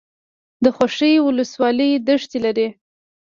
[0.63, 2.67] د خوشي ولسوالۍ دښتې لري